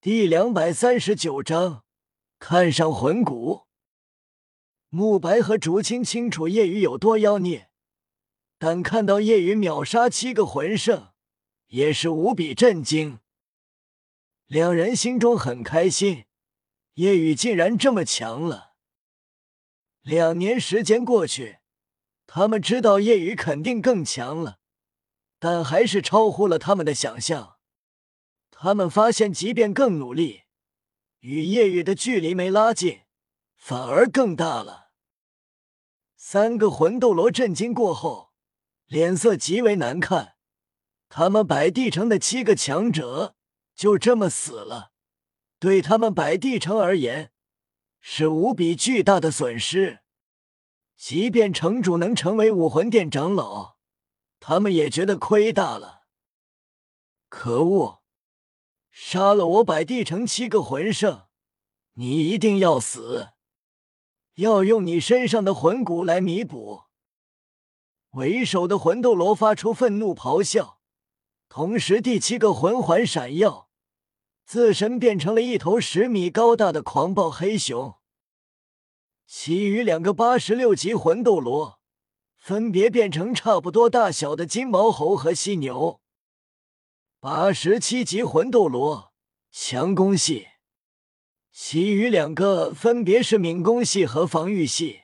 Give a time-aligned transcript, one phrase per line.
[0.00, 1.82] 第两百三十九章，
[2.38, 3.66] 看上魂骨。
[4.90, 7.68] 慕白和竹青清楚叶雨有多妖孽，
[8.60, 11.08] 但看到叶雨秒杀七个魂圣，
[11.66, 13.18] 也是无比震惊。
[14.46, 16.26] 两人心中很开心，
[16.94, 18.74] 叶雨竟然这么强了。
[20.02, 21.58] 两年时间过去，
[22.24, 24.60] 他们知道叶雨肯定更强了，
[25.40, 27.57] 但还是超乎了他们的想象。
[28.60, 30.42] 他们发现，即便更努力，
[31.20, 33.02] 与夜雨的距离没拉近，
[33.54, 34.90] 反而更大了。
[36.16, 38.32] 三个魂斗罗震惊过后，
[38.86, 40.34] 脸色极为难看。
[41.08, 43.36] 他们百帝城的七个强者
[43.76, 44.90] 就这么死了，
[45.60, 47.30] 对他们百帝城而言
[48.00, 50.00] 是无比巨大的损失。
[50.96, 53.76] 即便城主能成为武魂殿长老，
[54.40, 56.02] 他们也觉得亏大了。
[57.28, 57.97] 可恶！
[59.00, 61.28] 杀了我百帝城七个魂圣，
[61.94, 63.28] 你一定要死！
[64.34, 66.82] 要用你身上的魂骨来弥补。
[68.14, 70.80] 为首的魂斗罗发出愤怒咆哮，
[71.48, 73.70] 同时第七个魂环闪耀，
[74.44, 77.94] 自身变成了一头十米高大的狂暴黑熊。
[79.28, 81.78] 其余两个八十六级魂斗罗
[82.36, 86.00] 分别变成差不多大小的金毛猴和犀牛。
[87.20, 89.12] 八十七级魂斗罗
[89.50, 90.46] 强攻系，
[91.50, 95.00] 其余两个分别是敏攻系和防御系，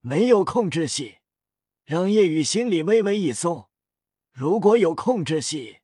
[0.00, 1.18] 没有控制系，
[1.84, 3.68] 让叶雨心里微微一松。
[4.32, 5.80] 如果有控制系，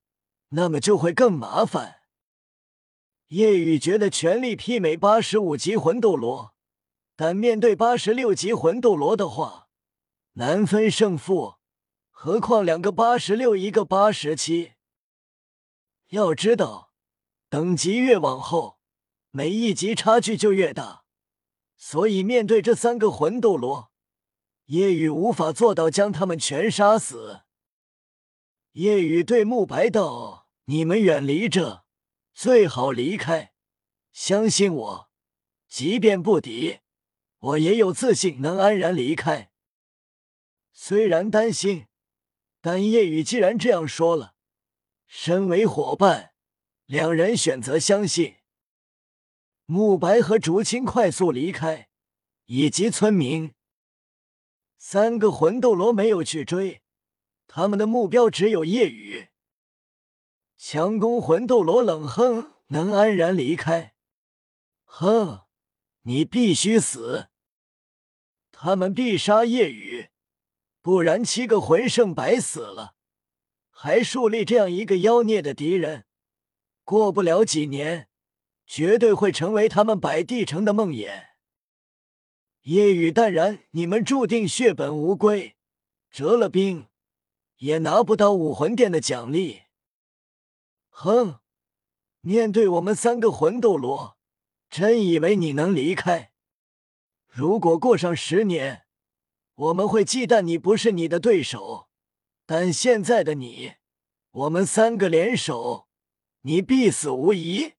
[0.48, 1.96] 那么就会更麻烦。
[3.26, 6.54] 叶雨觉得全力媲美八十五级魂斗罗，
[7.14, 9.68] 但面对八十六级魂斗罗的话，
[10.34, 11.56] 难分胜负。
[12.10, 14.73] 何况两个八十六，一个八十七。
[16.08, 16.92] 要知道，
[17.48, 18.78] 等级越往后，
[19.30, 21.04] 每一级差距就越大。
[21.76, 23.90] 所以面对这三个魂斗罗，
[24.66, 27.42] 叶雨无法做到将他们全杀死。
[28.72, 31.84] 夜雨对慕白道：“你们远离这，
[32.32, 33.52] 最好离开。
[34.12, 35.10] 相信我，
[35.68, 36.80] 即便不敌，
[37.38, 39.50] 我也有自信能安然离开。”
[40.72, 41.86] 虽然担心，
[42.60, 44.33] 但夜雨既然这样说了。
[45.16, 46.34] 身为伙伴，
[46.86, 48.38] 两人选择相信。
[49.64, 51.88] 慕白和竹青快速离开，
[52.46, 53.54] 以及村民。
[54.76, 56.82] 三个魂斗罗没有去追，
[57.46, 59.28] 他们的目标只有夜雨。
[60.56, 63.94] 强攻魂斗罗冷哼：“能安然离开？
[64.82, 65.44] 哼，
[66.02, 67.28] 你必须死！
[68.50, 70.10] 他们必杀夜雨，
[70.82, 72.96] 不然七个魂圣白死了。”
[73.76, 76.04] 还树立这样一个妖孽的敌人，
[76.84, 78.08] 过不了几年，
[78.64, 81.10] 绝对会成为他们百帝城的梦魇。
[82.62, 85.56] 夜雨淡然，你们注定血本无归，
[86.08, 86.86] 折了兵
[87.56, 89.62] 也拿不到武魂殿的奖励。
[90.88, 91.40] 哼，
[92.20, 94.16] 面对我们三个魂斗罗，
[94.70, 96.32] 真以为你能离开？
[97.26, 98.86] 如果过上十年，
[99.56, 101.88] 我们会忌惮你不是你的对手。
[102.46, 103.74] 但现在的你，
[104.30, 105.88] 我们三个联手，
[106.42, 107.72] 你必死无疑。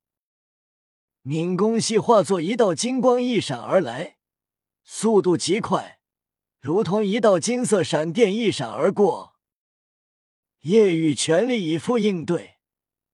[1.21, 4.17] 敏攻系化作一道金光一闪而来，
[4.83, 5.99] 速度极快，
[6.59, 9.35] 如同一道金色闪电一闪而过。
[10.61, 12.57] 叶雨全力以赴应对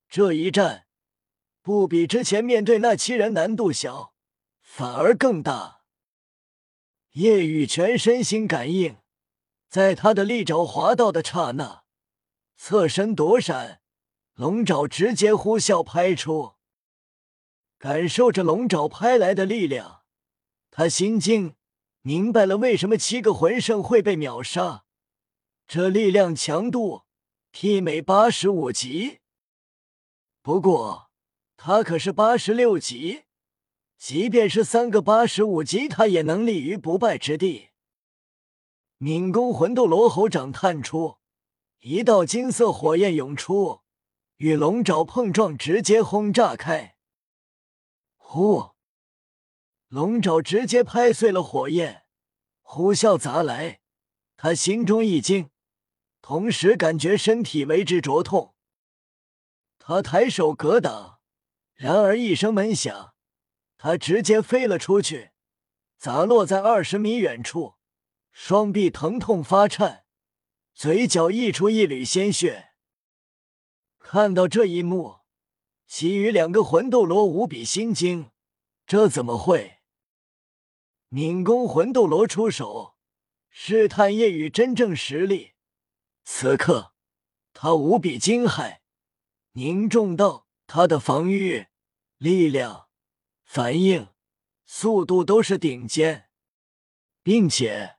[0.08, 0.88] 这一战，
[1.62, 4.14] 不比之前面对那七人难度小，
[4.62, 5.82] 反而更大。
[7.12, 9.01] 叶雨全身心感应。
[9.72, 11.86] 在他的利爪滑到的刹那，
[12.58, 13.80] 侧身躲闪，
[14.34, 16.56] 龙爪直接呼啸拍出。
[17.78, 20.02] 感受着龙爪拍来的力量，
[20.72, 21.56] 他心惊，
[22.02, 24.84] 明白了为什么七个魂圣会被秒杀。
[25.66, 27.04] 这力量强度
[27.54, 29.20] 媲美八十五级，
[30.42, 31.10] 不过
[31.56, 33.24] 他可是八十六级，
[33.98, 37.70] 即便是三个八十五级，他也能立于不败之地。
[39.04, 41.18] 敏攻魂斗罗猴掌探出，
[41.80, 43.82] 一道金色火焰涌出，
[44.38, 46.96] 与龙爪碰撞，直接轰炸开。
[48.16, 48.74] 呼！
[49.88, 52.04] 龙爪直接拍碎了火焰，
[52.62, 53.80] 呼啸砸来。
[54.38, 55.50] 他心中一惊，
[56.22, 58.54] 同时感觉身体为之灼痛。
[59.80, 61.18] 他抬手格挡，
[61.74, 63.16] 然而一声闷响，
[63.80, 65.32] 他直接飞了出去，
[65.98, 67.78] 砸落在二十米远处。
[68.32, 70.06] 双臂疼痛发颤，
[70.74, 72.70] 嘴角溢出一缕鲜血。
[74.00, 75.20] 看到这一幕，
[75.88, 78.32] 其余两个魂斗罗无比心惊，
[78.86, 79.80] 这怎么会？
[81.10, 82.96] 敏攻魂斗罗出手
[83.50, 85.54] 试探叶雨真正实力，
[86.24, 86.94] 此刻
[87.54, 88.80] 他无比惊骇，
[89.52, 91.68] 凝重道：“他的防御
[92.18, 92.88] 力量、
[93.44, 94.08] 反应
[94.66, 96.30] 速度都是顶尖，
[97.22, 97.98] 并且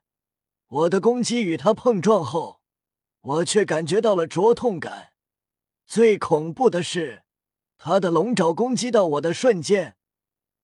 [0.73, 2.59] 我的攻击与他碰撞后，
[3.21, 5.13] 我却感觉到了灼痛感。
[5.85, 7.21] 最恐怖的是，
[7.77, 9.97] 他的龙爪攻击到我的瞬间。”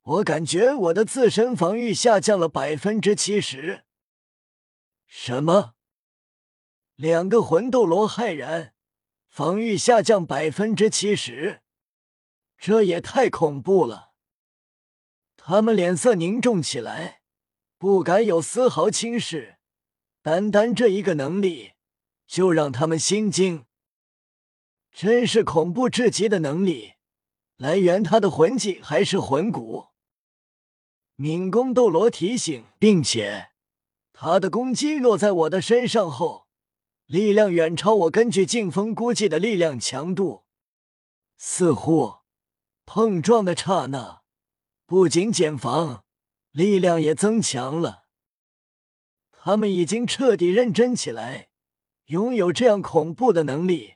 [0.02, 3.84] 我感觉我的自身防御下降了百分之七十。
[5.06, 5.76] 什么？
[6.96, 8.74] 两个魂斗罗骇然，
[9.28, 11.62] 防御下降百分之七十，
[12.58, 14.14] 这也太恐怖了！
[15.38, 17.22] 他们脸色凝重起来，
[17.78, 19.59] 不敢有丝毫轻视。
[20.22, 21.72] 单单这一个能力，
[22.28, 23.66] 就让他们心惊。
[24.92, 26.96] 真是恐怖至极的能力！
[27.56, 29.88] 来源他的魂技还是魂骨？
[31.16, 33.52] 敏攻斗罗提醒，并且
[34.12, 36.48] 他的攻击落在我的身上后，
[37.06, 40.44] 力量远超我根据劲风估计的力量强度。
[41.38, 42.20] 似乎
[42.86, 44.22] 碰撞的刹那，
[44.86, 46.04] 不仅减防，
[46.52, 47.99] 力量也增强了。
[49.50, 51.50] 他们已经彻底认真起来，
[52.06, 53.96] 拥有这样恐怖的能力，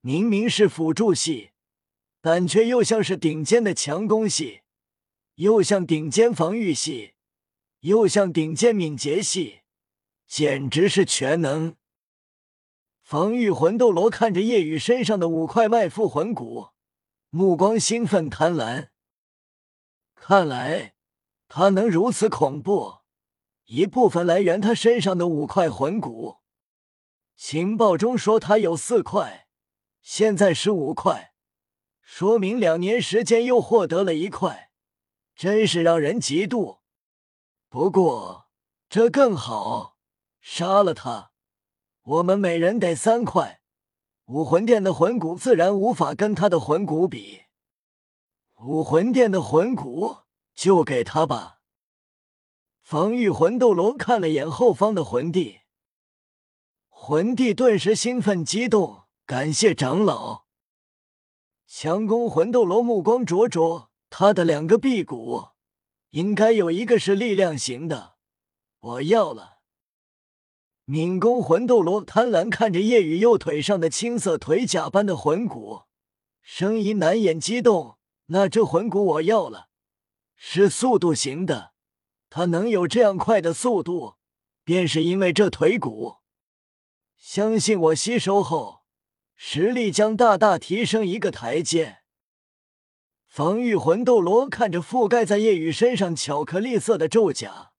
[0.00, 1.50] 明明是辅助系，
[2.22, 4.62] 但却又像是顶尖的强攻系。
[5.34, 7.12] 又像顶尖防御系，
[7.80, 9.60] 又像顶尖敏捷系，
[10.26, 11.76] 简直是全能。
[13.02, 16.68] 防御魂斗罗看着夜雨身上的五块外附魂骨，
[17.28, 18.88] 目光兴奋贪婪。
[20.14, 20.94] 看来
[21.46, 22.97] 他能如此恐怖，
[23.68, 26.38] 一部分来源他身上的五块魂骨。
[27.36, 29.46] 情报中说他有四块，
[30.00, 31.34] 现在十五块，
[32.00, 34.70] 说明两年时间又获得了一块。
[35.36, 36.78] 真是让人嫉妒，
[37.68, 38.48] 不过
[38.88, 39.98] 这更好。
[40.40, 41.32] 杀了他，
[42.02, 43.60] 我们每人得三块。
[44.24, 47.42] 武魂殿的魂骨自然无法跟他的魂骨比。
[48.62, 50.20] 武魂殿的魂骨
[50.54, 51.57] 就给他吧。
[52.90, 55.58] 防御魂斗罗看了眼后方的魂帝，
[56.88, 60.46] 魂帝顿时兴奋激动，感谢长老。
[61.66, 63.90] 强攻魂斗罗目光灼灼。
[64.08, 65.48] 他的两个臂骨，
[66.12, 68.14] 应该有一个是力量型的，
[68.80, 69.58] 我要了。
[70.86, 75.82] 敏攻魂斗罗贪婪看着夜雨右腿上的青色腿甲般的魂骨，
[76.40, 77.98] 声音难掩激动。
[78.28, 79.68] 那这魂骨我要了，
[80.34, 81.74] 是速度型的，
[82.30, 84.16] 他能有这样快的速度，
[84.64, 86.16] 便是因为这腿骨。
[87.16, 88.82] 相信我吸收后，
[89.34, 91.98] 实力将大大提升一个台阶。
[93.26, 97.72] 防御魂斗罗看着覆盖在夜雨身上巧克力色的咒甲，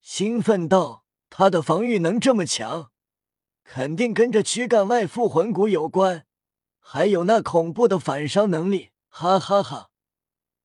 [0.00, 2.90] 兴奋道：“他的防御能这么强，
[3.64, 6.26] 肯定跟这躯干外附魂骨有关，
[6.78, 9.90] 还有那恐怖的反伤能力！”哈哈哈！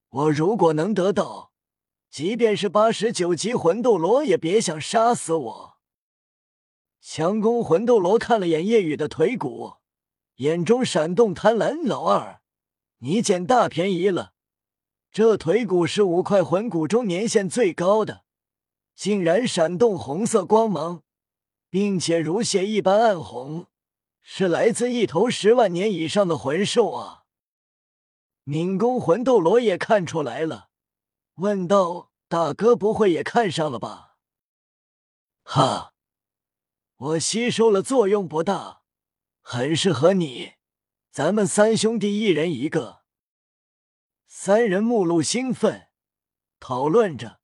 [0.10, 1.52] 我如果能得到，
[2.10, 5.78] 即便是八十九级魂斗罗也别想杀死我。
[7.00, 9.76] 强攻魂斗罗看了眼夜雨的腿骨，
[10.38, 11.88] 眼中闪动贪婪。
[11.88, 12.42] 老二。
[13.00, 14.34] 你捡大便宜了，
[15.12, 18.24] 这腿骨是五块魂骨中年限最高的，
[18.96, 21.04] 竟然闪动红色光芒，
[21.70, 23.68] 并且如血一般暗红，
[24.20, 27.26] 是来自一头十万年以上的魂兽啊！
[28.44, 30.67] 敏攻魂斗罗也看出来了，
[31.38, 34.18] 问道：“大哥不会也看上了吧？”
[35.44, 35.94] 哈，
[36.96, 38.82] 我吸收了，作用不大，
[39.42, 40.54] 很适合你。
[41.12, 43.04] 咱们三兄弟一人一个。
[44.26, 45.90] 三人目露兴奋，
[46.60, 47.40] 讨论着，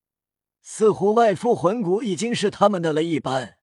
[0.62, 3.58] 似乎外附魂骨已经是他们的了一般。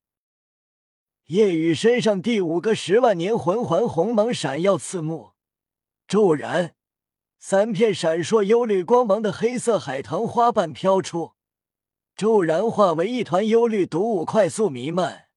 [1.27, 5.35] 夜雨身上第五个十万年魂环红芒闪耀刺目，
[6.09, 6.75] 骤然，
[7.42, 11.32] 三片闪烁幽绿光芒的黑色海棠花瓣飘出，
[12.14, 15.28] 骤然化为一团幽绿毒雾，快速弥漫。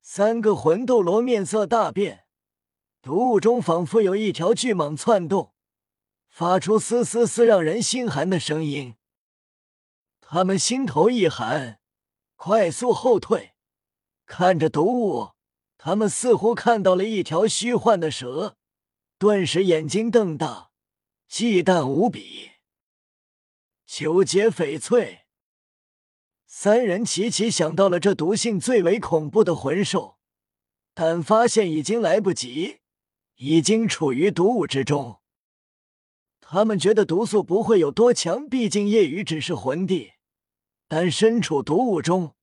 [0.00, 2.24] 三个魂斗罗面色大变。
[3.02, 5.52] 毒雾中仿佛有一条巨蟒窜动，
[6.30, 8.94] 发出嘶嘶嘶让人心寒的声音。
[10.22, 11.80] 他们心头一寒，
[12.34, 13.52] 快速后退。
[14.24, 15.32] 看着毒雾，
[15.76, 18.56] 他们似乎看到了一条虚幻的蛇，
[19.18, 20.67] 顿时眼睛瞪大，
[21.28, 22.52] 忌惮无比。
[23.84, 25.26] 九节翡翠，
[26.46, 30.18] 三人齐齐想到了这毒性最为恐怖的魂兽，
[30.94, 32.78] 但发现已经来不及。
[33.36, 35.20] 已经处于毒雾之中。
[36.40, 40.14] 他们觉得毒素不会有多强，毕竟叶雨只是魂帝。
[40.88, 42.34] 但身处毒雾中，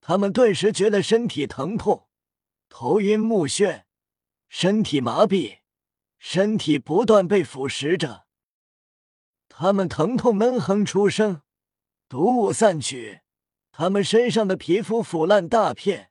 [0.00, 2.06] 他们顿时觉得身体疼痛、
[2.68, 3.84] 头晕目眩、
[4.48, 5.60] 身体麻痹，
[6.18, 8.25] 身体不断被腐蚀着。
[9.58, 11.40] 他们疼痛闷哼出声，
[12.10, 13.22] 毒雾散去，
[13.72, 16.10] 他们身上的皮肤腐烂大片，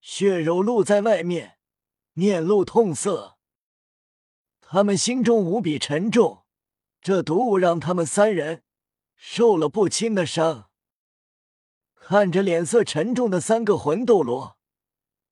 [0.00, 1.58] 血肉露在外面，
[2.14, 3.36] 面露痛色。
[4.62, 6.44] 他们心中无比沉重，
[7.02, 8.62] 这毒雾让他们三人
[9.14, 10.70] 受了不轻的伤。
[11.94, 14.56] 看着脸色沉重的三个魂斗罗，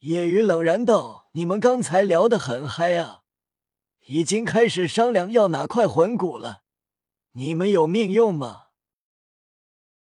[0.00, 3.22] 叶雨冷然道：“你们刚才聊得很嗨啊，
[4.08, 6.64] 已经开始商量要哪块魂骨了。
[7.38, 8.62] 你们有命用吗？”